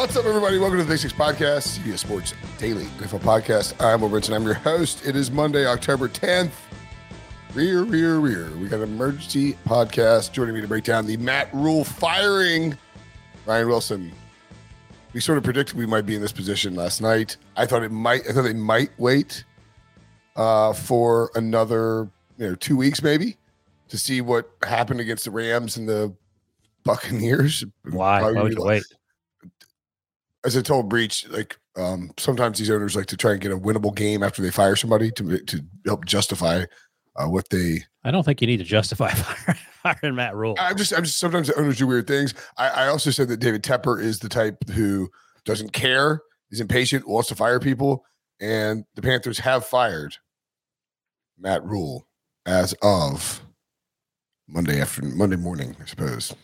[0.00, 0.56] What's up, everybody?
[0.56, 3.74] Welcome to the Pick Six Podcast, CBS Sports Daily NFL Podcast.
[3.84, 4.34] I'm Will Brinson.
[4.34, 5.04] I'm your host.
[5.04, 6.52] It is Monday, October 10th.
[7.52, 8.50] Rear, rear, rear.
[8.56, 12.78] We got an emergency podcast joining me to break down the Matt Rhule firing.
[13.44, 14.12] Ryan Wilson.
[15.12, 17.36] We sort of predicted we might be in this position last night.
[17.54, 18.22] I thought it might.
[18.26, 19.44] I thought they might wait
[20.34, 23.36] uh, for another, you know, two weeks maybe
[23.88, 26.14] to see what happened against the Rams and the
[26.84, 27.66] Buccaneers.
[27.90, 28.22] Why?
[28.22, 28.84] Why would you wait?
[30.44, 33.58] As I told Breach, like um, sometimes these owners like to try and get a
[33.58, 36.64] winnable game after they fire somebody to to help justify
[37.16, 37.84] uh, what they.
[38.04, 39.10] I don't think you need to justify
[39.82, 40.56] firing Matt Rhule.
[40.58, 42.34] I'm just, I'm just sometimes the owners do weird things.
[42.56, 45.10] I, I also said that David Tepper is the type who
[45.44, 48.04] doesn't care, is impatient, wants to fire people,
[48.40, 50.16] and the Panthers have fired
[51.38, 52.06] Matt Rhule
[52.46, 53.42] as of
[54.48, 56.34] Monday afternoon, Monday morning, I suppose.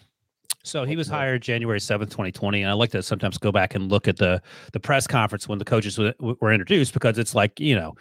[0.67, 2.63] So he was hired January 7th, 2020.
[2.63, 5.59] And I like to sometimes go back and look at the the press conference when
[5.59, 7.95] the coaches were, were introduced because it's like, you know,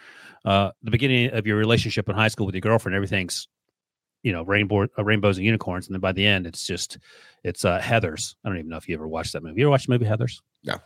[0.44, 3.48] uh, the beginning of your relationship in high school with your girlfriend, everything's,
[4.22, 5.86] you know, rainbow, uh, rainbows and unicorns.
[5.86, 6.98] And then by the end, it's just,
[7.44, 8.34] it's uh, Heathers.
[8.44, 9.60] I don't even know if you ever watched that movie.
[9.60, 10.40] You ever watched the movie Heathers?
[10.62, 10.78] Yeah.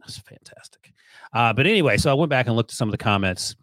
[0.00, 0.92] That's fantastic.
[1.32, 3.56] Uh, but anyway, so I went back and looked at some of the comments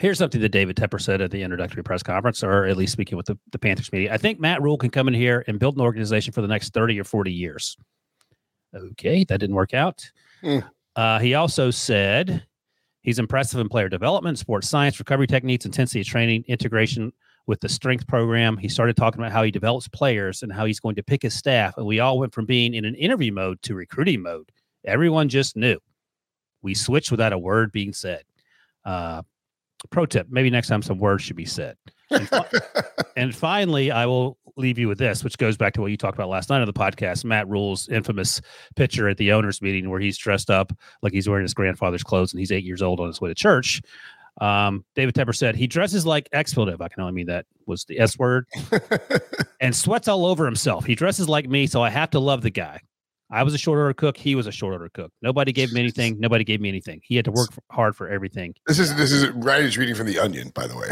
[0.00, 3.16] Here's something that David Tepper said at the introductory press conference, or at least speaking
[3.16, 4.12] with the, the Panthers media.
[4.12, 6.72] I think Matt Rhule can come in here and build an organization for the next
[6.72, 7.76] 30 or 40 years.
[8.74, 10.08] Okay, that didn't work out.
[10.42, 10.64] Mm.
[10.94, 12.44] Uh, he also said
[13.02, 17.12] he's impressive in player development, sports science, recovery techniques, intensity of training, integration
[17.46, 18.56] with the strength program.
[18.56, 21.34] He started talking about how he develops players and how he's going to pick his
[21.34, 21.74] staff.
[21.76, 24.52] And we all went from being in an interview mode to recruiting mode.
[24.84, 25.78] Everyone just knew.
[26.62, 28.22] We switched without a word being said.
[28.84, 29.22] Uh,
[29.90, 31.76] pro tip maybe next time some words should be said.
[32.10, 32.28] And,
[33.16, 36.16] and, finally i will leave you with this which goes back to what you talked
[36.16, 37.24] about last night on the podcast.
[37.24, 38.40] Matt Rhule's infamous
[38.76, 40.72] picture at the owners meeting where he's dressed up
[41.02, 43.34] like he's wearing his grandfather's clothes and he's eight years old on his way to
[43.34, 43.80] church.
[44.40, 47.98] Um, david tepper said he dresses like expletive i can only mean that was the
[47.98, 48.46] s word.
[49.60, 50.84] And sweats all over himself.
[50.84, 52.80] He dresses like me so i have to love the guy
[53.30, 54.16] I was a short order cook.
[54.16, 55.12] He was a short order cook.
[55.20, 56.16] Nobody gave him anything.
[56.20, 57.00] Nobody gave me anything.
[57.04, 58.54] He had to work hard for everything.
[58.66, 60.88] This is this is Ryan's reading from the Onion, by the way.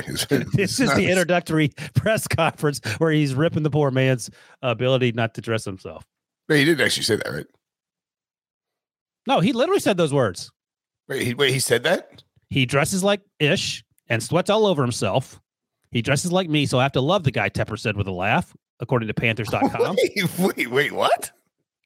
[0.52, 4.30] this is the introductory press conference where he's ripping the poor man's
[4.62, 6.04] ability not to dress himself.
[6.48, 7.46] Wait, he didn't actually say that, right?
[9.26, 10.52] No, he literally said those words.
[11.08, 12.22] Wait, he, wait, he said that.
[12.50, 15.40] He dresses like ish and sweats all over himself.
[15.90, 17.48] He dresses like me, so I have to love the guy.
[17.48, 19.96] Tepper said with a laugh, according to Panthers.com.
[19.96, 21.32] Wait, wait, wait what?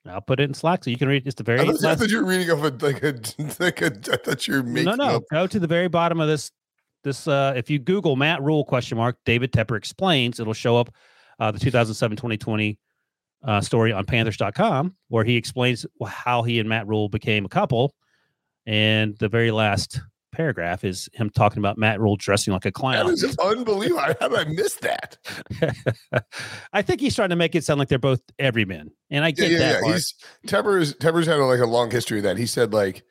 [0.06, 1.61] I'll put it in Slack so you can read It's the very.
[1.61, 3.21] I thought, I thought you were reading off a like a
[3.61, 3.87] like a.
[3.87, 4.84] I thought you were making.
[4.87, 5.16] No, no.
[5.16, 5.25] Up.
[5.31, 6.50] Go to the very bottom of this.
[7.05, 10.94] This uh, if you Google Matt Rhule question mark David Tepper explains, it'll show up
[11.39, 12.78] uh, the 2007-2020
[13.43, 17.94] uh, story on Panthers.com where he explains how he and Matt Rhule became a couple,
[18.66, 20.00] and the very last
[20.33, 23.07] paragraph is him talking about Matt Rhule dressing like a clown.
[23.07, 24.01] That is unbelievable.
[24.01, 25.19] How did I miss that?
[26.73, 29.51] I think he's trying to make it sound like they're both everymen, and I get
[29.51, 29.83] yeah, yeah, that.
[29.87, 29.93] Yeah.
[29.93, 30.15] He's
[30.47, 32.37] Tepper's Tepper's had a, like a long history of that.
[32.37, 33.03] He said like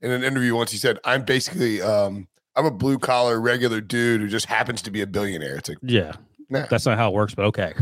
[0.00, 4.20] in an interview once, he said, "I'm basically um I'm a blue collar regular dude
[4.20, 6.12] who just happens to be a billionaire." It's like yeah.
[6.48, 6.66] Nah.
[6.70, 7.74] That's not how it works, but okay.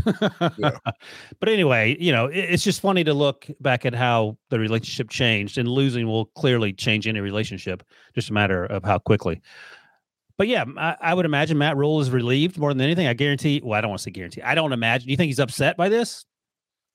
[0.57, 0.77] yeah.
[1.39, 5.09] But anyway, you know, it, it's just funny to look back at how the relationship
[5.09, 7.83] changed, and losing will clearly change any relationship,
[8.15, 9.41] just a matter of how quickly.
[10.37, 13.07] But yeah, I, I, would imagine Matt Rhule is relieved more than anything.
[13.07, 13.61] I guarantee.
[13.63, 14.41] Well, I don't want to say guarantee.
[14.41, 15.07] I don't imagine.
[15.07, 16.25] Do you think he's upset by this?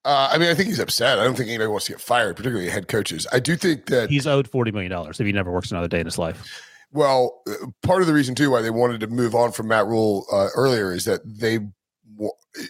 [0.05, 1.19] Uh, I mean, I think he's upset.
[1.19, 3.27] I don't think anybody wants to get fired, particularly head coaches.
[3.33, 6.01] I do think that he's owed forty million dollars if he never works another day
[6.01, 6.67] in his life.
[6.93, 9.87] Well, uh, part of the reason too why they wanted to move on from Matt
[9.87, 11.61] Rhule uh, earlier is that they,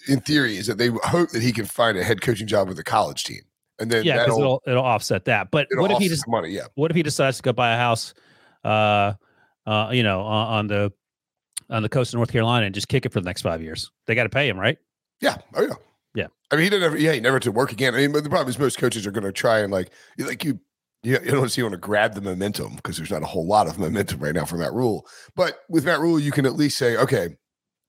[0.08, 2.78] in theory, is that they hope that he can find a head coaching job with
[2.78, 3.42] a college team,
[3.78, 5.50] and then yeah, because it'll it'll offset that.
[5.50, 6.50] But what if he just money?
[6.50, 6.66] Yeah.
[6.74, 8.12] What if he decides to go buy a house,
[8.64, 9.14] uh,
[9.66, 10.92] uh, you know, on, on the
[11.70, 13.90] on the coast of North Carolina and just kick it for the next five years.
[14.06, 14.76] They got to pay him, right?
[15.20, 15.36] Yeah.
[15.54, 15.74] Oh yeah.
[16.14, 16.26] Yeah.
[16.50, 16.98] I mean, he didn't ever.
[16.98, 17.94] Yeah, he never to work again.
[17.94, 20.44] I mean, but the problem is most coaches are going to try and like, like
[20.44, 20.60] you,
[21.02, 23.46] you, you don't see you want to grab the momentum because there's not a whole
[23.46, 25.06] lot of momentum right now for Matt Rhule.
[25.34, 27.36] But with Matt Rhule, you can at least say, okay,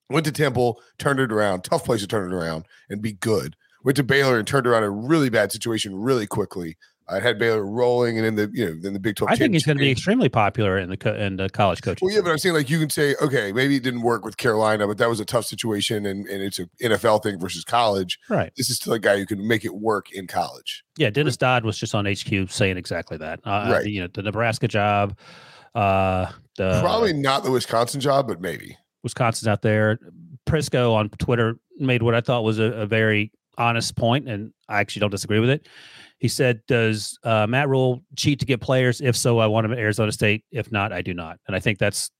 [0.10, 3.56] went to Temple, turned it around, tough place to turn it around and be good.
[3.84, 6.78] Went to Baylor and turned around a really bad situation really quickly.
[7.08, 9.32] I had Baylor rolling, and in the you know in the Big Twelve.
[9.32, 12.06] I think he's going to be extremely popular in the co- in the college coaching.
[12.06, 14.38] Well, yeah, but I'm saying like you can say, okay, maybe it didn't work with
[14.38, 18.18] Carolina, but that was a tough situation, and, and it's an NFL thing versus college.
[18.30, 18.52] Right.
[18.56, 20.84] This is still a guy who can make it work in college.
[20.98, 23.40] Yeah, Dennis Dodd was just on HQ saying exactly that.
[23.44, 23.86] Uh, Right.
[23.86, 25.18] You know, the Nebraska job,
[25.76, 26.28] uh,
[26.58, 28.78] the Probably not the Wisconsin job, but maybe.
[29.04, 30.00] Wisconsin's out there.
[30.48, 34.80] Prisco on Twitter made what I thought was a, a very honest point, and I
[34.80, 35.68] actually don't disagree with it.
[36.20, 39.02] He said, "Does uh, Matt Rhule cheat to get players?
[39.02, 40.44] If so, I want him at Arizona State.
[40.52, 42.12] If not, I do not." And I think that's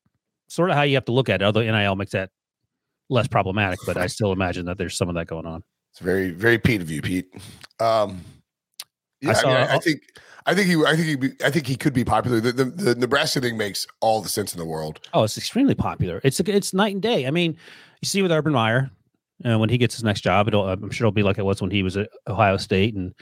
[0.50, 1.46] sort of how you have to look at it.
[1.46, 2.30] Although NIL makes that
[3.10, 5.64] less problematic, but I still imagine that there's some of that going on.
[5.92, 7.28] It's very, very Pete of you, Pete.
[7.80, 8.24] Um,
[9.20, 10.02] yeah, I, saw- mean, I, I think,
[10.46, 12.40] I think he, I think he, be, I think he could be popular.
[12.40, 15.02] The, the, the Nebraska thing makes all the sense in the world.
[15.14, 16.22] Oh, it's extremely popular.
[16.24, 17.28] It's it's night and day.
[17.28, 17.58] I mean,
[18.02, 18.90] you see with Urban Meyer,
[19.46, 21.62] uh, when he gets his next job, it'll I'm sure it'll be like it was
[21.62, 23.14] when he was at Ohio State and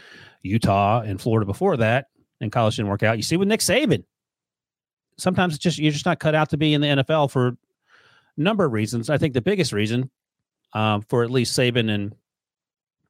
[0.44, 2.08] Utah and Florida before that,
[2.42, 3.18] and college didn't work out.
[3.18, 4.04] You see with Nick Saban.
[5.18, 7.58] Sometimes it's just you're just not cut out to be in the NFL for a
[8.38, 9.10] number of reasons.
[9.10, 10.10] I think the biggest reason
[10.74, 12.16] um, for at least Saban and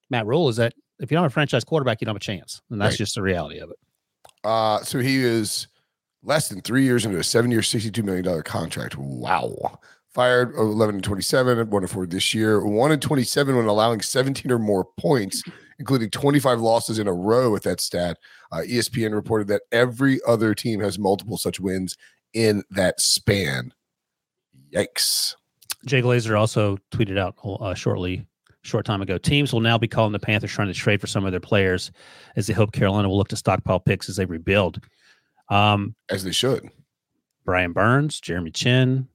[0.10, 2.24] Matt Rhule is that if you don't have a franchise quarterback, you don't have a
[2.24, 2.98] chance, and that's Right.
[2.98, 3.78] just the reality of it.
[4.44, 5.68] Uh, so he is
[6.24, 8.98] less than three years into a seven-year, sixty-two million dollar contract.
[8.98, 9.80] Wow.
[10.14, 14.52] Fired 11 and 27, one and four this year, one and 27 when allowing 17
[14.52, 15.44] or more points,
[15.80, 18.18] including 25 losses in a row with that stat.
[18.52, 21.96] Uh, ESPN reported that every other team has multiple such wins
[22.34, 23.72] in that span.
[24.74, 25.36] Yikes.
[25.86, 28.26] Jay Glazer also tweeted out uh, shortly,
[28.64, 29.18] short time ago.
[29.18, 31.92] Teams will now be calling the Panthers trying to trade for some of their players,
[32.36, 34.82] as they hope Carolina will look to stockpile picks as they rebuild.
[35.50, 36.70] Um, As they should.
[37.46, 39.08] Brian Burns, Jeremy Chinn.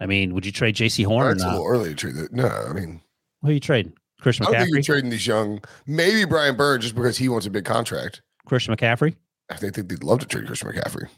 [0.00, 2.32] I mean, would you trade Jaycee Horn That's or a little early to trade that.
[2.32, 3.00] No, I mean,
[3.42, 3.94] Who are you trading?
[4.20, 4.84] Christian I don't think you're McCaffrey.
[4.86, 5.60] trading these young.
[5.86, 8.22] Maybe Brian Burns just because he wants a big contract.
[8.46, 9.14] Christian McCaffrey.
[9.50, 11.08] I think they'd love to trade Christian McCaffrey.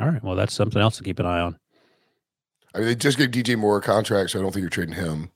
[0.00, 0.22] All right.
[0.22, 1.58] Well, that's something else to keep an eye on.
[2.74, 4.94] I mean, they just gave DJ Moore a contract, so I don't think you're trading
[4.94, 5.30] him.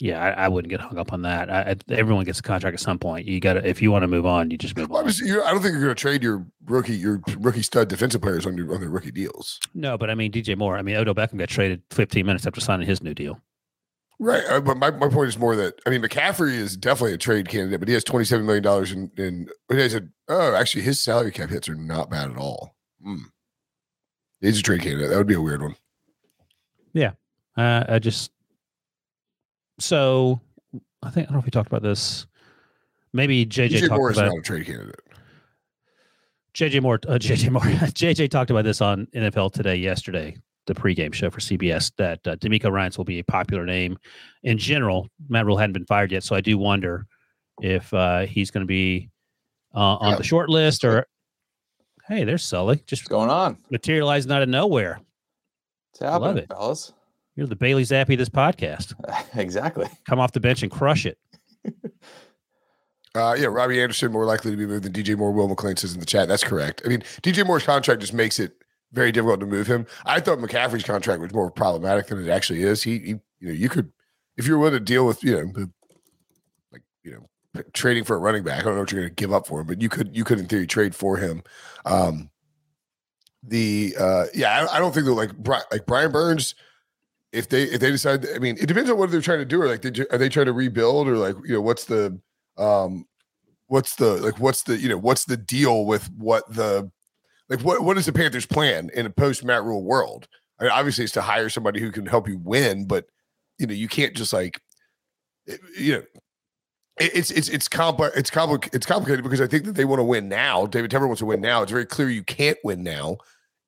[0.00, 1.50] Yeah, I, I wouldn't get hung up on that.
[1.50, 3.26] I, I, everyone gets a contract at some point.
[3.26, 5.08] You got to, if you want to move on, you just move Well, on.
[5.08, 8.56] I don't think you're going to trade your rookie, your rookie stud defensive players on
[8.56, 10.78] your on their rookie deals, No, but I mean, DJ Moore.
[10.78, 13.40] I mean, Odell Beckham got traded 15 minutes after signing his new deal.
[14.20, 14.44] right?
[14.48, 17.48] Uh, But my, my point is more that I mean, McCaffrey is definitely a trade
[17.48, 19.48] candidate, but he has 27 million dollars in in.
[19.68, 22.76] He has a, oh, actually, his salary cap hits are not bad at all.
[23.02, 23.16] Hmm.
[24.40, 25.10] He's a trade candidate.
[25.10, 25.74] That would be a weird one.
[26.92, 27.12] Yeah,
[27.56, 28.30] uh, I just
[29.78, 30.40] so
[31.02, 32.26] I think I don't know if we talked about this.
[33.12, 35.00] Maybe JJ DJ talked Moore is about not a trade candidate.
[36.54, 36.98] JJ Moore.
[37.06, 37.62] Uh, JJ Moore.
[37.62, 40.36] JJ talked about this on NFL Today yesterday,
[40.66, 41.92] the pregame show for CBS.
[41.96, 43.98] That uh, DeMeco Ryans will be a popular name
[44.42, 45.08] in general.
[45.28, 47.06] Matt Rhule hadn't been fired yet, so I do wonder
[47.62, 49.08] if uh, he's going to be
[49.74, 50.16] uh, on Yeah.
[50.16, 51.06] the short list or.
[52.08, 53.58] Hey, there's Sully, just What's going on?
[53.70, 54.98] materializing out of nowhere.
[55.92, 56.48] It's happening, it.
[56.48, 56.94] fellas.
[57.38, 58.94] You're the Bailey Zappe of this podcast.
[59.36, 59.86] exactly.
[60.08, 61.18] Come off the bench and crush it.
[63.14, 65.32] Uh, yeah, Robbie Anderson more likely to be moved than DJ Moore.
[65.32, 66.28] Will McLean says in the chat.
[66.28, 66.82] That's correct.
[66.84, 68.52] I mean, DJ Moore's contract just makes it
[68.92, 69.86] very difficult to move him.
[70.04, 72.82] I thought McCaffrey's contract was more problematic than it actually is.
[72.82, 73.08] He, he
[73.40, 73.90] you know, you could
[74.36, 75.66] if you're willing to deal with, you know,
[76.70, 78.60] like you know, trading for a running back.
[78.60, 80.22] I don't know what you're going to give up for him, but you could, you
[80.22, 81.42] could in theory trade for him.
[81.86, 82.30] Um,
[83.42, 85.32] the uh, yeah, I, I don't think that like
[85.72, 86.54] like Brian Burns.
[87.32, 89.60] If they if they decide, I mean, it depends on what they're trying to do.
[89.60, 92.18] Or like, are they trying to rebuild, or like, you know, what's the
[92.56, 93.06] um
[93.66, 96.90] what's the like what's the you know what's the deal with what the
[97.48, 100.26] like what what is the Panthers plan in a post Matt Rhule world?
[100.58, 103.06] I mean, obviously it's to hire somebody who can help you win, but
[103.58, 104.60] you know you can't just like
[105.46, 106.02] it- you know
[106.98, 110.00] it- it's it's it's complex it's complicated it's complicated because I think that they want
[110.00, 110.66] to win now.
[110.66, 111.62] David Tepper wants to win now.
[111.62, 113.18] It's very clear you can't win now.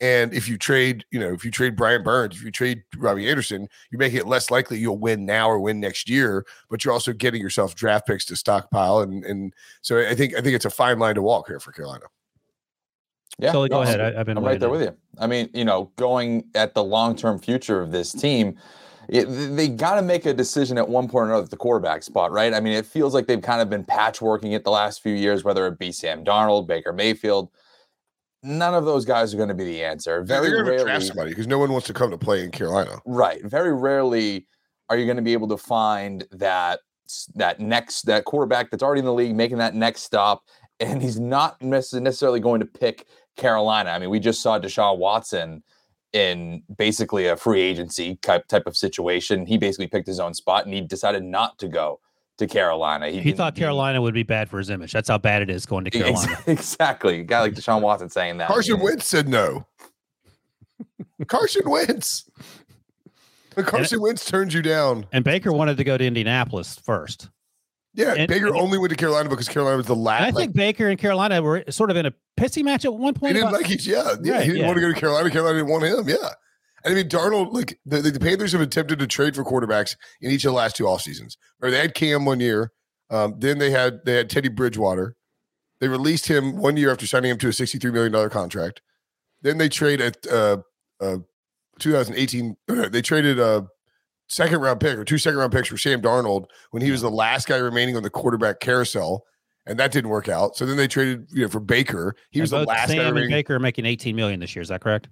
[0.00, 3.28] And if you trade, you know, if you trade Brian Burns, if you trade Robbie
[3.28, 6.47] Anderson, you're making it less likely you'll win now or win next year.
[6.71, 10.40] But you're also getting yourself draft picks to stockpile, and and so I think I
[10.40, 12.07] think it's a fine line to walk here for Carolina.
[13.38, 13.52] Yeah.
[13.52, 14.00] Sully, go no, ahead.
[14.00, 14.88] I, I've been I'm right there waiting.
[14.88, 15.23] with you.
[15.23, 18.57] I mean, you know, going at the long term future of this team,
[19.09, 22.02] it, they got to make a decision at one point or another at the quarterback
[22.02, 22.54] spot, right?
[22.54, 25.42] I mean, it feels like they've kind of been patchworking it the last few years,
[25.42, 27.50] whether it be Sam Darnold, Baker Mayfield.
[28.42, 30.23] None of those guys are going to be the answer.
[30.23, 32.50] Very going to draft rarely, somebody because no one wants to come to play in
[32.50, 32.99] Carolina.
[33.04, 33.44] right?
[33.44, 34.47] Very rarely
[34.88, 36.80] are you going to be able to find that
[37.35, 40.44] that next that quarterback that's already in the league making that next stop,
[40.78, 43.06] and he's not necessarily going to pick
[43.37, 43.90] Carolina.
[43.90, 45.62] I mean, we just saw Deshaun Watson
[46.12, 49.47] in basically a free agency type type of situation.
[49.47, 52.00] He basically picked his own spot, and he decided not to go
[52.40, 53.09] to Carolina.
[53.09, 54.92] He didn't- thought didn't- Carolina would be bad for his image.
[54.92, 56.38] That's how bad it is going to Ex- Carolina.
[56.49, 57.20] Exactly.
[57.20, 58.49] A guy like Deshaun Watson saying that.
[58.49, 58.82] Carson Mm.
[58.82, 59.66] Wentz said no.
[61.28, 62.28] Carson Wentz.
[63.54, 65.06] When Carson Wentz turns you down.
[65.12, 67.28] And Baker wanted to go to Indianapolis first.
[67.94, 70.23] Yeah, And- Baker and- only went to Carolina because Carolina was the last.
[70.23, 73.14] I like, think Baker and Carolina were sort of in a pissy match at one
[73.14, 73.30] point.
[73.30, 73.87] he didn't about- like each.
[73.87, 74.32] Yeah, yeah.
[74.35, 74.66] Right, he didn't yeah.
[74.66, 75.30] want to go to Carolina.
[75.30, 76.09] Carolina didn't want him.
[76.09, 76.30] Yeah.
[76.85, 80.31] And I mean, Darnold, like the, the Panthers have attempted to trade for quarterbacks in
[80.31, 81.37] each of the last two off seasons.
[81.61, 82.73] Or they had Cam one year.
[83.11, 85.17] Um, then they had they had Teddy Bridgewater.
[85.81, 88.83] They released him one year after signing him to a $63 million contract.
[89.43, 90.59] Then they traded at uh,
[91.01, 91.17] uh,
[91.79, 92.57] 2018.
[92.69, 93.67] They traded a
[94.29, 97.11] second round pick or two second round picks for Sam Darnold when he was the
[97.11, 99.25] last guy remaining on the quarterback carousel.
[99.67, 100.57] And that didn't work out.
[100.57, 102.15] So then they traded you know, for Baker.
[102.31, 103.31] He and was the last guy Sam and.
[103.31, 104.63] Baker are making 18 million this year.
[104.63, 105.09] Is that correct?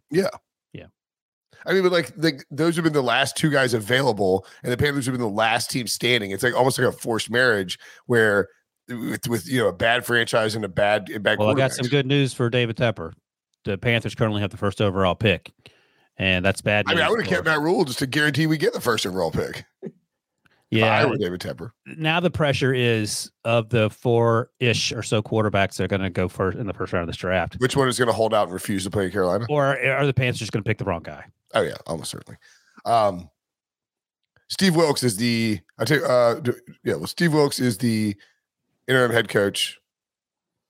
[1.67, 4.77] I mean, but like the, those have been the last two guys available, and the
[4.77, 6.31] Panthers have been the last team standing.
[6.31, 8.49] It's like almost like a forced marriage where
[8.89, 11.39] with, with you know a bad franchise and a bad bad.
[11.39, 13.13] Well, I got some good news for David Tepper.
[13.65, 15.53] The Panthers currently have the first overall pick,
[16.17, 16.87] and that's bad.
[16.89, 19.07] I mean, I would have kept Matt Rhule just to guarantee we get the first
[19.07, 19.65] overall pick.
[20.71, 21.05] If I Yeah.
[21.07, 21.71] were David Tepper.
[21.97, 26.11] Now the pressure is of the four ish or so quarterbacks that are going to
[26.11, 28.35] go first in the first round of this draft, Which one is going to hold
[28.35, 29.47] out and refuse to play in Carolina?
[29.49, 31.25] or are the Panthers just going to pick the wrong guy?
[31.55, 32.37] Oh yeah, almost certainly.
[32.85, 33.31] Um,
[34.51, 36.41] Steve Wilkes is the I tell you, uh,
[36.85, 36.95] yeah.
[36.95, 38.15] Well, Steve Wilkes is the
[38.87, 39.79] interim head coach.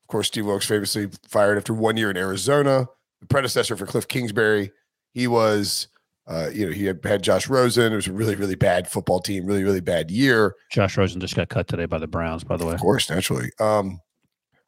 [0.05, 2.87] Of course, Steve Wilkes famously fired after one year in Arizona.
[3.21, 4.71] The predecessor for Cliff Kingsbury.
[5.13, 5.89] He was,
[6.29, 7.93] uh, you know, he had had Josh Rosen.
[7.93, 9.47] It was a really, really bad football team.
[9.47, 10.55] Really, really bad year.
[10.71, 12.75] Josh Rosen just got cut today by the Browns, by the way.
[12.75, 13.51] Of course, naturally.
[13.59, 14.01] Um,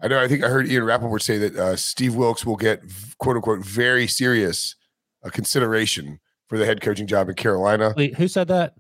[0.01, 0.23] I know.
[0.23, 2.83] I think I heard Ian Rapoport say that uh, Steve Wilkes will get
[3.19, 4.75] "quote unquote" very serious
[5.23, 7.93] uh, consideration for the head coaching job in Carolina.
[7.95, 8.75] Wait, who said that?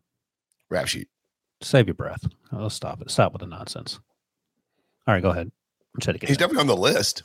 [0.70, 1.08] Rap sheet.
[1.60, 2.24] Save your breath.
[2.50, 3.10] Oh, stop it.
[3.10, 4.00] Stop with the nonsense.
[5.06, 5.52] All right, go ahead.
[5.94, 7.24] I'm trying to get He's definitely on the list.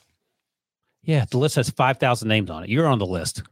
[1.03, 2.69] Yeah, the list has five thousand names on it.
[2.69, 3.43] You're on the list.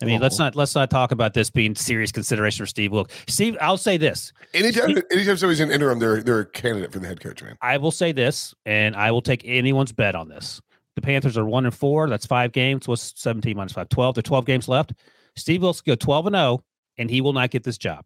[0.00, 0.44] I mean, let's Oh.
[0.44, 3.12] not let's not talk about this being serious consideration for Steve Wilkes.
[3.26, 4.32] Steve, I'll say this.
[4.54, 7.56] Anytime, anytime somebody's in interim, they're they're a candidate for the head coach, man.
[7.60, 10.60] I will say this, and I will take anyone's bet on this.
[10.94, 12.08] The Panthers are one and four.
[12.08, 12.86] That's five games.
[12.88, 13.88] What's 17 minus five?
[13.88, 14.16] 12.
[14.16, 14.92] There are 12 games left.
[15.36, 16.64] Steve Wilkes go 12 and 0,
[16.96, 18.04] and he will not get this job.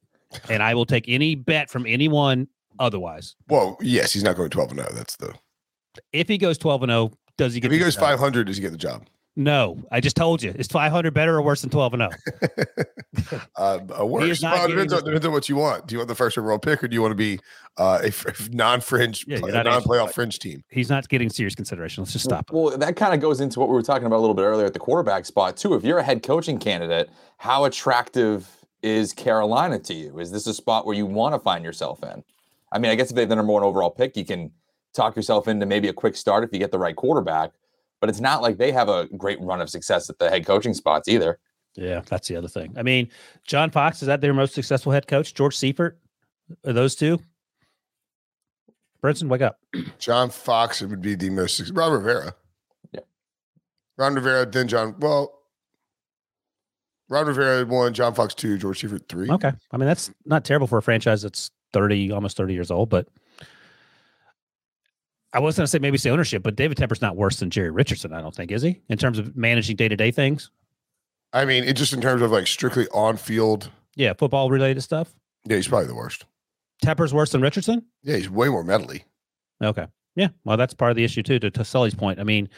[0.51, 3.35] And I will take any bet from anyone otherwise.
[3.49, 4.91] Well, yes, he's not going twelve and zero.
[4.95, 5.35] That's the.
[6.13, 8.57] If he goes 12 and 0, does he get If he goes five hundred, does
[8.57, 9.07] he get the job?
[9.35, 10.51] No, I just told you.
[10.57, 12.57] Is 500 better or worse than 12 and 0?
[13.57, 14.43] Uh, uh, worse.
[14.43, 15.87] Well, depends on, depends on what you want.
[15.87, 17.39] Do you want the first overall pick, or do you want to be
[17.77, 20.15] uh, a f- non-fringe, Yeah, pla- you're not answering non-playoff that.
[20.15, 20.65] fringe team?
[20.71, 22.03] He's not getting serious consideration.
[22.03, 22.55] Let's just stop it.
[22.55, 24.67] Well, that kind of goes into what we were talking about a little bit earlier
[24.67, 25.75] at the quarterback spot too.
[25.75, 28.49] If you're a head coaching candidate, how attractive
[28.83, 30.19] is Carolina to you?
[30.19, 32.25] Is this a spot where you want to find yourself in?
[32.73, 34.51] I mean, I guess if they have the number one overall pick, you can
[34.95, 37.53] talk yourself into maybe a quick start if you get the right quarterback.
[38.03, 40.75] But it's not like they have a great run of success at the head coaching
[40.75, 41.39] spots either.
[41.77, 42.75] Yeah, that's the other thing.
[42.77, 43.09] I mean,
[43.47, 45.35] John Fox, is that their most successful head coach?
[45.35, 46.01] George Seifert?
[46.67, 47.21] Are those two?
[49.05, 49.61] Brinson, wake up.
[50.01, 51.57] John Fox would be the most.
[51.57, 52.35] suc- Ron Rivera.
[52.93, 53.01] Yeah.
[53.97, 54.97] Ron Rivera, then John.
[54.99, 55.39] Well,
[57.09, 59.31] Ron Rivera one, John Fox two, George Seifert three.
[59.31, 59.53] Okay.
[59.71, 63.07] I mean, that's not terrible for a franchise that's 30, almost 30 years old, but
[65.33, 67.71] I was going to say maybe say ownership, but David Tepper's not worse than Jerry
[67.71, 68.81] Richardson, I don't think, is he?
[68.89, 70.51] In terms of managing day to day things?
[71.33, 73.71] I mean, it just in terms of like strictly on field.
[73.97, 75.15] Yeah, football related stuff.
[75.47, 76.27] Yeah, he's probably the worst.
[76.85, 77.85] Tepper's worse than Richardson?
[78.03, 79.05] Yeah, he's way more medley.
[79.63, 79.87] Okay.
[80.17, 80.29] Yeah.
[80.45, 82.19] Well, that's part of the issue, too, to, to Sully's point.
[82.21, 82.49] I mean,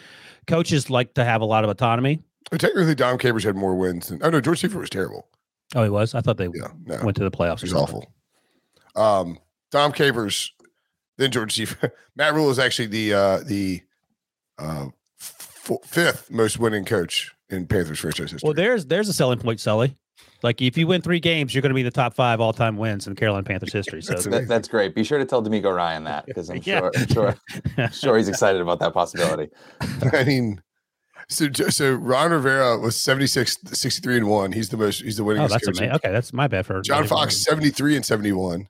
[0.47, 2.23] coaches like to have a lot of autonomy.
[2.50, 4.09] But technically, Dom Capers had more wins.
[4.09, 5.28] Than, oh no, George Seifert was terrible.
[5.76, 6.14] Oh, he was?
[6.14, 7.61] I thought they Yeah, no, went to the playoffs.
[7.61, 8.12] he or was awful.
[8.97, 9.38] Um,
[9.71, 10.52] Dom Capers,
[11.18, 11.94] then George Seifert.
[12.16, 13.83] Matt Rhule is actually the uh, the
[14.59, 14.87] uh,
[15.21, 18.47] f- fifth most winning coach in Panthers franchise history.
[18.47, 19.97] Well, there's there's a selling point, Sully.
[20.42, 22.76] Like if you win three games, you're going to be the top five all time
[22.76, 24.02] wins in Carolina Panthers history.
[24.02, 24.94] So That's That, that's great.
[24.94, 26.80] Be sure to tell DeMeco Ryan that because I'm Yeah.
[26.80, 27.37] sure, I'm sure,
[27.78, 29.50] I'm sure he's excited about that possibility.
[30.12, 30.61] I mean,
[31.30, 34.52] so so Ron Rivera was 76, 63 and one.
[34.52, 35.00] He's the most.
[35.02, 35.42] He's the winning.
[35.42, 35.92] oh, that's amazing.
[35.92, 38.68] Okay, that's my bad for John Fox, 73 and 71.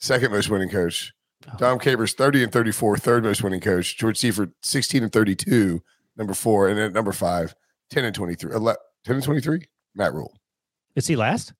[0.00, 1.12] Second most winning coach.
[1.52, 1.56] Oh.
[1.56, 3.96] Dom Capers, 30 and 34, third most winning coach.
[3.96, 5.82] George Seifert, 16 and 32,
[6.16, 7.54] number four, and then number five,
[7.90, 8.54] 10 and 23.
[8.54, 9.62] 11, 10 and 23,
[9.94, 10.34] Matt Rhule.
[10.94, 11.52] Is he last?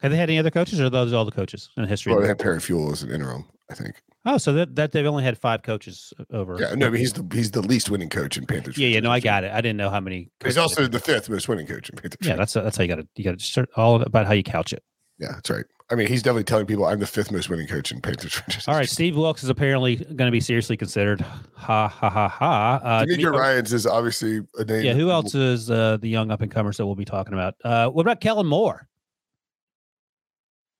[0.00, 2.12] Have they had any other coaches, or are those all the coaches in history?
[2.12, 4.02] Well, they had Perry Fewell as an interim, I think.
[4.26, 6.58] oh, so that, that they've only had five coaches over.
[6.60, 8.76] Yeah, no, I mean, he's the he's the least winning coach in Panthers.
[8.76, 9.00] yeah, yeah.
[9.00, 9.52] No, I got it.
[9.52, 10.30] I didn't know how many.
[10.44, 12.26] He's also the fifth most winning coach in Panthers.
[12.26, 12.34] yeah.
[12.34, 14.72] That's that's how you got to you got to start all about how you couch
[14.72, 14.82] it.
[15.18, 15.64] yeah, that's right.
[15.92, 18.32] I mean, he's definitely telling people I'm the fifth most winning coach in Panthers.
[18.32, 18.88] franchise All right.
[18.88, 21.20] Steve Wilkes is apparently going to be seriously considered.
[21.20, 22.80] Ha ha ha ha.
[22.82, 24.86] Uh, DeMeco- Ryans is obviously a name.
[24.86, 27.56] yeah, who else is uh, the young up and comers that we'll be talking about?
[27.62, 28.88] Uh, what about Kellen Moore?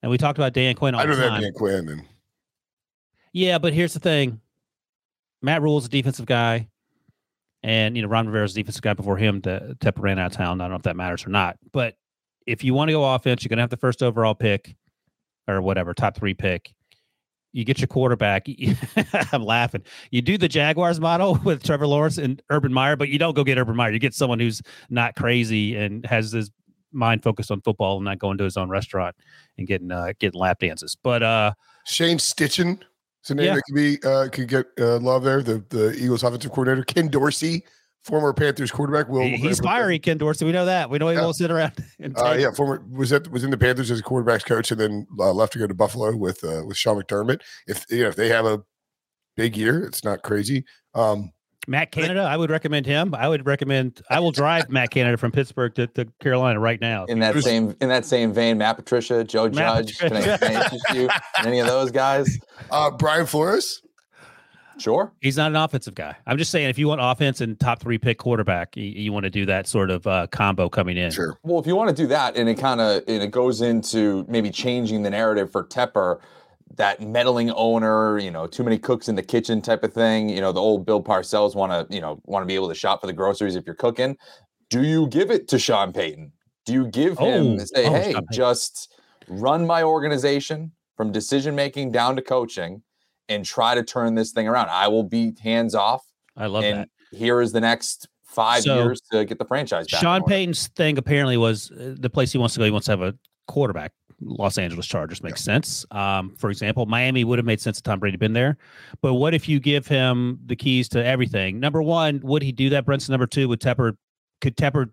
[0.03, 1.43] And we talked about Dan Quinn I that time.
[1.43, 2.03] Dan Quinn and
[3.35, 4.41] Yeah, but here's the thing:
[5.43, 6.69] Matt Rhule's is a defensive guy,
[7.63, 9.43] and you know Ron Rivera's a defensive guy before him.
[9.43, 10.63] The Tepper ran out of town.
[10.63, 11.97] I don't know if that matters or not, but
[12.47, 14.75] if you want to go offense, you're going to have the first overall pick
[15.49, 16.73] or whatever top three pick.
[17.53, 18.47] You get your quarterback.
[19.33, 19.83] I'm laughing.
[20.11, 23.45] You do the Jaguars model with Trevor Lawrence and Urban Meyer, but you don't go
[23.45, 23.93] get Urban Meyer.
[23.93, 26.51] You get someone who's not crazy and has his
[26.93, 29.15] mind focused on football and not going to his own restaurant
[29.59, 30.97] and getting uh, getting lap dances.
[31.03, 31.53] But uh,
[31.87, 32.81] Shane Steichen.
[33.21, 33.55] It's a name Yeah.
[33.55, 35.43] that could be uh, could get uh, love there.
[35.43, 37.65] The the Eagles offensive coordinator Ken Dorsey,
[38.05, 39.09] former Panthers quarterback.
[39.09, 40.45] Will He- he's fiery, Ken Dorsey.
[40.45, 40.91] We know that.
[40.91, 41.23] We know he Yeah.
[41.23, 41.73] won't sit around.
[42.01, 44.81] And Uh, yeah, former was that was in the Panthers as a quarterbacks coach, and
[44.81, 47.41] then uh, left to go to Buffalo with uh, with Sean McDermott.
[47.67, 48.63] If you know if they have a
[49.37, 50.65] big year, it's not crazy.
[50.95, 51.31] Um,
[51.69, 53.15] Matt Canada, I would recommend him.
[53.15, 54.03] I would recommend.
[54.11, 57.05] I will drive Matt Canada from Pittsburgh to, to Carolina right now.
[57.05, 60.37] In that was- same in that same vein, Matt Patricia, Joe Matt Judge, can I,
[60.39, 61.09] can I interest you
[61.47, 62.37] any of those guys?
[62.73, 63.81] uh, Brian Flores.
[64.79, 65.13] Sure.
[65.21, 66.17] He's not an offensive guy.
[66.27, 69.25] I'm just saying, if you want offense and top three pick quarterback, you, you want
[69.25, 71.11] to do that sort of uh, combo coming in.
[71.11, 71.39] Sure.
[71.43, 74.25] Well, if you want to do that, and it kind of and it goes into
[74.29, 76.21] maybe changing the narrative for Tepper,
[76.77, 80.29] that meddling owner, you know, too many cooks in the kitchen type of thing.
[80.29, 82.75] You know, the old Bill Parcells want to, you know, want to be able to
[82.75, 84.17] shop for the groceries if you're cooking.
[84.71, 86.33] Do you give it to Sean Payton?
[86.65, 88.95] Do you give him Oh, say, oh, hey, just
[89.29, 92.83] run my organization from decision making down to coaching,
[93.33, 94.69] and try to turn this thing around?
[94.71, 96.05] I will be hands off,
[96.37, 96.89] I love and that.
[97.11, 100.01] here is the next five So, years to get the franchise back.
[100.01, 100.23] Sean.
[100.23, 102.65] Payton's thing apparently was uh, the place he wants to go.
[102.65, 103.15] He wants to have a
[103.47, 103.93] quarterback.
[104.25, 105.85] Los Angeles Chargers makes sense.
[105.91, 108.57] Um, for example, Miami would have made sense if Tom Brady been there.
[109.01, 111.59] But what if you give him the keys to everything?
[111.59, 113.11] Number one, would he do that, Brinson?
[113.11, 113.97] Number two, would Tepper
[114.41, 114.91] could Tepper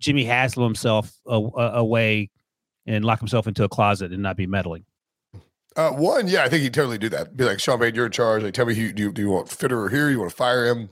[0.00, 2.30] Jimmy Haslam himself away
[2.86, 4.84] and lock himself into a closet and not be meddling?
[5.76, 7.36] Uh, one, yeah, I think he'd totally do that.
[7.36, 8.42] Be like, Sean Payton, you're in charge.
[8.42, 10.10] Like, tell me, who, do, you, do you want Fitterer here?
[10.10, 10.90] You want to fire him?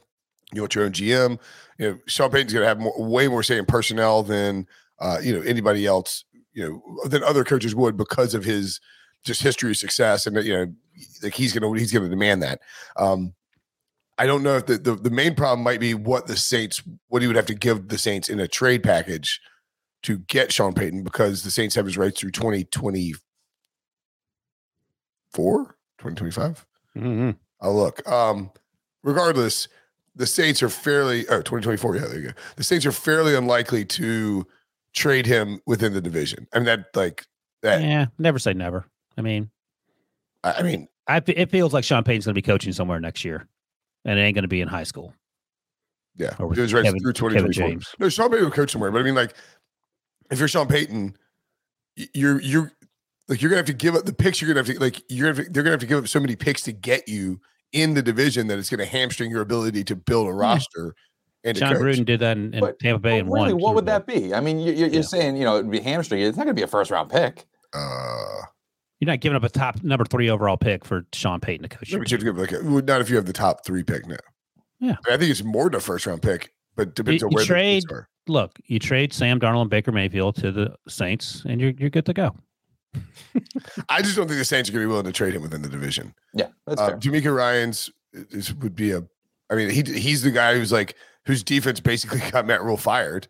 [0.52, 1.38] You want your own GM?
[1.78, 4.66] You know, Sean Payton's going to have more, way more say in personnel than
[4.98, 6.24] uh, you know anybody else.
[6.52, 8.80] You know, than other coaches would because of his
[9.24, 10.72] just history of success, and you know,
[11.22, 12.60] like he's going to he's going to demand that.
[12.96, 13.34] Um,
[14.18, 17.22] I don't know if the, the the main problem might be what the Saints what
[17.22, 19.40] he would have to give the Saints in a trade package
[20.02, 23.20] to get Sean Payton because the Saints have his rights through 2024,
[25.34, 26.66] 2025.
[26.96, 27.30] Mm-hmm.
[27.60, 28.06] I'll look.
[28.10, 28.50] Um,
[29.02, 29.68] regardless,
[30.16, 31.96] the Saints are fairly oh 2024.
[31.96, 32.32] Yeah, there you go.
[32.56, 34.46] The Saints are fairly unlikely to
[34.94, 36.46] trade him within the division.
[36.52, 37.26] I mean that like
[37.62, 37.82] that.
[37.82, 38.84] Yeah, never say never.
[39.16, 39.50] I mean,
[40.42, 43.24] I I mean, I, it feels like Sean Payton's going to be coaching somewhere next
[43.24, 43.46] year,
[44.04, 45.14] and it ain't going to be in high school.
[46.16, 47.94] yeah, Or it was right Kevin- through Kevin 2024.
[47.98, 49.34] No, Sean Payton will coach somewhere, but I mean, like,
[50.30, 51.16] if you're Sean Payton,
[52.14, 52.72] you're you're
[53.30, 54.42] like you're gonna have to give up the picks.
[54.42, 56.20] You're gonna have to like you're gonna to, they're gonna have to give up so
[56.20, 57.40] many picks to get you
[57.72, 60.94] in the division that it's gonna hamstring your ability to build a roster.
[61.42, 61.82] And to John coach.
[61.82, 63.62] Gruden did that in, in But- Tampa Bay and really, won.
[63.62, 64.34] what would that be?
[64.34, 65.00] I mean, you- you're, Yeah.
[65.00, 66.20] saying you know it'd be hamstring.
[66.20, 67.46] It's not going to be a first round pick.
[67.72, 68.42] Uh,
[68.98, 71.90] You're not giving up a top number three overall pick for Sean Payton to coach.
[71.92, 72.02] No, you.
[72.02, 73.82] but you have to give like a, well, not if you have the top three
[73.82, 74.16] pick now.
[74.80, 74.96] Yeah.
[75.08, 77.84] I think it's more than a first round pick, but depends You- on you trade-
[77.88, 78.08] the are.
[78.28, 82.04] Look, you trade Sam Darnold and Baker Mayfield to the Saints, and you're you're good
[82.04, 82.36] to go.
[83.88, 85.62] I just don't think the Saints are going to be willing to trade him within
[85.62, 86.14] the division.
[86.34, 86.90] Yeah, that's Uh.
[86.96, 89.02] DeMeco Ryan's is, would be a.
[89.50, 93.28] I mean, he he's the guy who's like whose defense basically got Matt Rhule fired.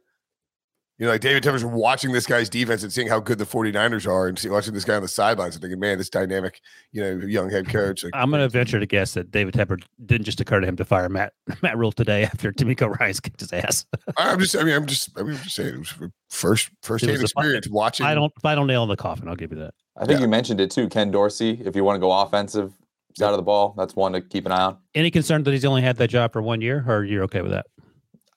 [1.01, 4.07] You know, like David Tepper's watching this guy's defense and seeing how good the 49ers
[4.07, 6.61] are and see, watching this guy on the sidelines and thinking, man, this dynamic,
[6.93, 8.05] you know, young head coach.
[8.05, 10.77] Like, I'm going to venture to guess that David Tepper didn't just occur to him
[10.77, 11.33] to fire Matt
[11.63, 13.87] Matt Rhule today after DeMeco Ryan's kicked his ass.
[14.19, 15.95] I'm just, I mean, I'm just, I mean, I'm just saying, it was
[16.29, 18.05] first, first It hand was a fi- experience watching.
[18.05, 19.27] I don't nail in the coffin.
[19.27, 19.73] I'll give you that.
[19.97, 20.25] I think yeah.
[20.27, 21.63] you mentioned it too, Ken Dorsey.
[21.65, 22.75] If you want to go offensive
[23.17, 24.77] side of the ball, that's one to keep an eye on.
[24.95, 27.53] Any concern that he's only had that job for one year, or you're okay with
[27.53, 27.65] that?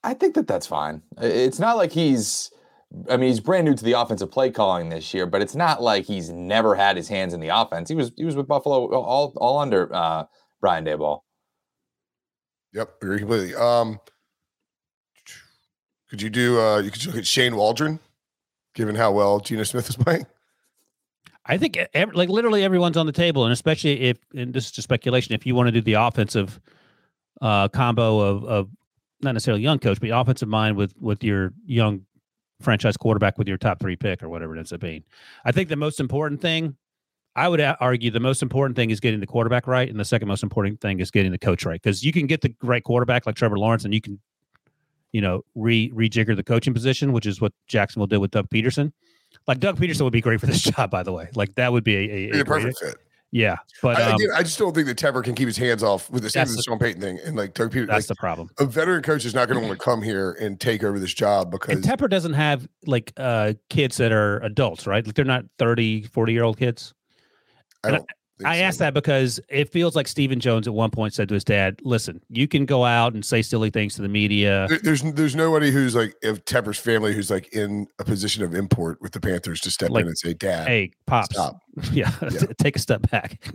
[0.04, 1.02] I think that that's fine.
[1.22, 2.52] It's not like he's.
[3.10, 5.82] I mean, he's brand new to the offensive play calling this year, but it's not
[5.82, 7.90] like he's never had his hands in the offense.
[7.90, 10.26] He was he was with Buffalo all all under uh,
[10.62, 11.22] Brian Daboll.
[12.74, 13.56] Yep, agree completely.
[13.56, 14.00] Um,
[16.10, 16.60] could you do?
[16.60, 18.00] uh You could look at Shane Waldron,
[18.76, 20.28] given how well Geno Smith is playing.
[21.46, 24.66] I think e- ev- like literally everyone's on the table, and especially if and this
[24.66, 26.60] is just speculation, if you want to do the offensive
[27.42, 28.70] uh, combo of of
[29.24, 32.06] not necessarily young coach, but offensive mind with with your young
[32.62, 35.04] franchise quarterback with your top three pick or whatever it ends up being.
[35.46, 36.76] I think the most important thing,
[37.36, 40.28] I would argue, the most important thing is getting the quarterback right, and the second
[40.28, 41.82] most important thing is getting the coach right.
[41.82, 44.20] Because you can get the right quarterback like Trevor Lawrence, and you can,
[45.12, 48.92] you know, re rejigger the coaching position, which is what Jacksonville did with Doug Pederson.
[49.48, 51.30] Like Doug Pederson would be great for this job, by the way.
[51.36, 52.96] Like that would be a, a, a the great- perfect fit.
[53.34, 55.82] Yeah, but I, um, again, I just don't think that Tepper can keep his hands
[55.82, 57.20] off with the same the Sean Payton thing.
[57.26, 58.48] And like that's like, the problem.
[58.60, 61.16] a veteran coach is not going to want to come here and take over this
[61.16, 65.04] job because And Tepper doesn't have like uh kids that are adults, right?
[65.04, 66.94] Like they're not 30, 40 year old kids.
[67.84, 68.06] I don't.
[68.38, 68.64] Think I so.
[68.64, 71.80] asked that because it feels like Stephen Jones at one point said to his dad,
[71.84, 74.66] "Listen, you can go out and say silly things to the media.
[74.70, 78.54] There- There's there's nobody who's like of Tepper's family who's like in a position of
[78.56, 81.58] import with the Panthers to step Like, in and say, "Dad, Hey, pops, stop."
[81.92, 82.40] yeah, Yeah.
[82.60, 83.54] take a step back."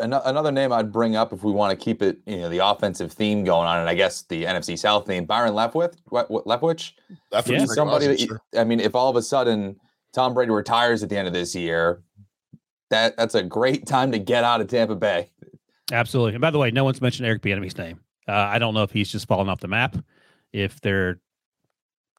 [0.00, 2.58] Ano- Another name I'd bring up if we want to keep it, you know, the
[2.66, 6.44] offensive theme going on, and I guess the NFC South theme, Byron Leftwich, what, what,
[6.44, 6.92] Leftwich,
[7.32, 7.60] Yeah.
[7.60, 8.40] what somebody that sure.
[8.56, 9.76] I mean, if all of a sudden
[10.12, 12.02] Tom Brady retires at the end of this year,
[12.90, 15.30] that that's a great time to get out of Tampa Bay.
[15.92, 16.34] Absolutely.
[16.34, 18.00] And by the way, no one's mentioned Eric Bieniemy's name.
[18.26, 19.96] Uh, I don't know if he's just fallen off the map.
[20.52, 21.20] If there are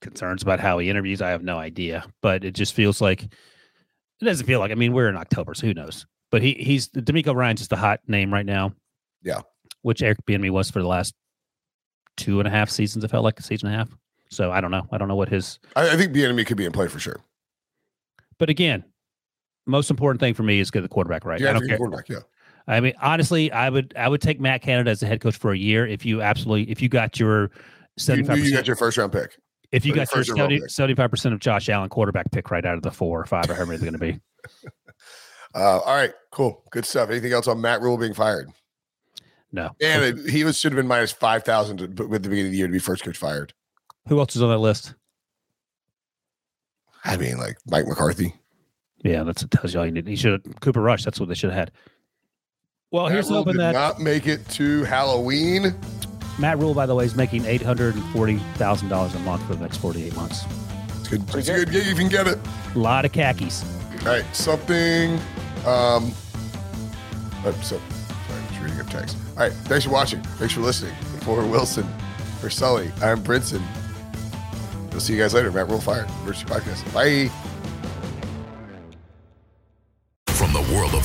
[0.02, 2.06] concerns about how he interviews, I have no idea.
[2.22, 4.72] But it just feels like it doesn't feel like.
[4.72, 6.06] I mean, we're in October, so who knows?
[6.32, 8.74] But he he's DeMeco Ryan's just a hot name right now.
[9.24, 9.42] Yeah.
[9.82, 11.14] Which Eric Bieniemy was for the last
[12.18, 13.04] two and a half seasons.
[13.04, 13.90] It felt like a season and a half.
[14.30, 14.88] So I don't know.
[14.92, 15.60] I don't know what his.
[15.76, 17.20] I, I think Bieniemy could be in play for sure.
[18.38, 18.84] But again,
[19.70, 21.40] most important thing for me is get the quarterback right.
[21.40, 21.78] Yeah, I don't care.
[21.78, 22.10] quarterback.
[22.10, 22.20] Yeah,
[22.68, 25.52] I mean, honestly, I would I would take Matt Canada as the head coach for
[25.52, 27.50] a year if you absolutely if you got your you
[27.98, 29.38] seventy you got your first round pick.
[29.72, 30.70] if you got your first overall 70 pick.
[30.70, 33.56] 75 percent of Josh Allen quarterback pick right out of the four or five or
[33.56, 34.20] however many they're going to be.
[35.56, 37.10] Uh, all right, cool, good stuff.
[37.10, 38.52] Anything else on Matt Rhule being fired?
[39.52, 39.72] No.
[39.82, 42.58] And it, he was should have been minus five thousand at the beginning of the
[42.58, 43.52] year to be first coach fired.
[44.08, 44.94] Who else is on that list?
[47.04, 48.36] I mean, like Mike McCarthy.
[49.04, 50.08] Yeah, that's it tells you all you need.
[50.08, 51.04] He should have Cooper Rush.
[51.04, 51.72] That's what they should have had.
[52.92, 55.76] Well, Matt here's Rule hoping did that not make it to Halloween.
[56.40, 59.46] Matt Rhule, by the way, is making eight hundred and forty thousand dollars a month
[59.46, 60.44] for the next forty eight months.
[61.00, 61.24] It's good.
[61.36, 62.40] It's a good gig if you can get it.
[62.76, 63.64] A lot of khakis.
[64.02, 65.14] All right, something.
[65.66, 66.14] Um,
[67.46, 67.82] oh, so, sorry,
[68.30, 69.18] I'm just reading up text.
[69.32, 70.22] All right, thanks for watching.
[70.22, 70.96] Thanks for listening.
[71.22, 71.88] For Wilson,
[72.40, 73.62] for Sully, I'm Brinson.
[74.92, 75.52] We'll see you guys later.
[75.52, 76.10] Matt Rhule fired.
[76.26, 76.92] Virtue Podcast.
[76.94, 77.30] Bye.